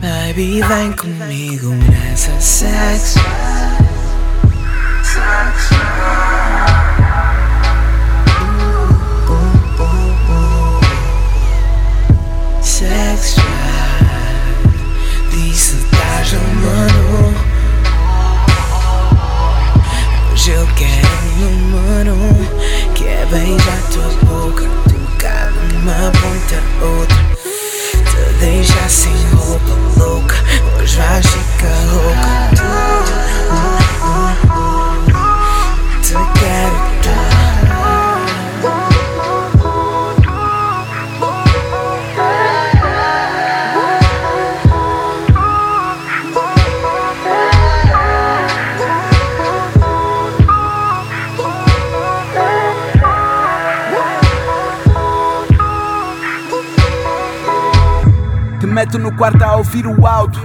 Baby, 0.00 0.62
vem 0.62 0.92
comigo 0.92 1.74
nessa 1.90 2.40
sex. 2.40 3.16
Sex 12.62 13.34
drive. 13.34 13.90
Disse 15.30 15.76
estás 15.76 16.34
amando. 16.34 17.34
Hoje 20.32 20.50
eu 20.52 20.66
quero 20.68 21.08
um 21.40 21.56
número 21.70 22.16
que 22.94 23.06
é 23.06 23.26
beijar 23.26 23.82
tua 23.92 24.08
boca, 24.26 24.64
tocar 24.88 25.52
de 25.52 25.76
uma 25.76 26.10
ponta 26.12 26.56
meto 58.70 58.98
no 58.98 59.14
quarto 59.16 59.42
a 59.42 59.56
ouvir 59.56 59.86
o 59.86 60.06
alto. 60.06 60.38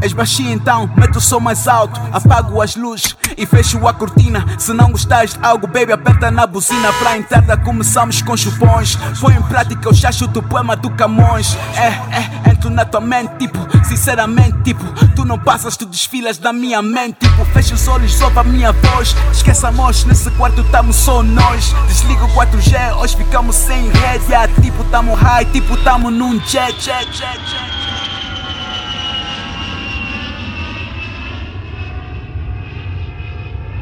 És 0.00 0.12
baixinho 0.12 0.52
então, 0.52 0.88
meto 0.96 1.16
o 1.16 1.20
som 1.20 1.40
mais 1.40 1.66
alto. 1.66 2.00
Apago 2.12 2.62
as 2.62 2.76
luzes 2.76 3.16
e 3.36 3.46
fecho 3.46 3.86
a 3.86 3.92
cortina. 3.92 4.44
Se 4.58 4.72
não 4.72 4.90
gostas 4.90 5.34
de 5.34 5.38
algo, 5.42 5.66
baby, 5.66 5.92
aperta 5.92 6.30
na 6.30 6.46
buzina. 6.46 6.92
Pra 6.94 7.16
entrada 7.16 7.56
começamos 7.56 8.22
com 8.22 8.36
chupões. 8.36 8.96
Põe 9.20 9.34
em 9.34 9.42
prática 9.42 9.88
o 9.88 9.94
chacho 9.94 10.26
do 10.26 10.42
poema 10.42 10.76
do 10.76 10.90
Camões. 10.90 11.56
É, 11.76 11.86
é, 11.86 12.50
entro 12.50 12.70
na 12.70 12.84
tua 12.84 13.00
mente, 13.00 13.34
tipo, 13.38 13.58
sinceramente, 13.84 14.58
tipo, 14.62 14.84
tu 15.14 15.24
não 15.24 15.38
passas, 15.38 15.76
tu 15.76 15.86
desfilas 15.86 16.38
na 16.38 16.52
minha 16.52 16.82
mente, 16.82 17.18
tipo, 17.20 17.44
fecha 17.46 17.74
os 17.74 17.88
olhos 17.88 18.14
só 18.14 18.30
pra 18.30 18.44
minha 18.44 18.72
voz. 18.72 19.14
Esqueça 19.32 19.70
nós, 19.70 20.04
nesse 20.04 20.30
quarto 20.32 20.62
tamo 20.64 20.92
só 20.92 21.22
nós. 21.22 21.74
Desliga 21.86 22.24
o 22.24 22.28
4G, 22.28 22.96
hoje 22.98 23.16
ficamos 23.16 23.56
sem 23.56 23.90
rede. 23.90 24.24
Yeah, 24.28 24.52
tipo, 24.60 24.84
tamo 24.84 25.14
high, 25.14 25.44
tipo, 25.46 25.76
tamo 25.78 26.10
num 26.10 26.40
jet, 26.40 26.72
jet, 26.80 27.06
jet, 27.12 27.38
jet. 27.46 27.77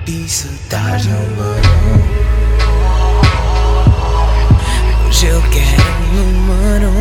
Disse 0.07 0.47
estás 0.47 1.05
namorando 1.05 1.67
Hoje 5.09 5.27
eu 5.27 5.43
quero 5.51 5.83
um 5.99 6.45
número 6.45 6.96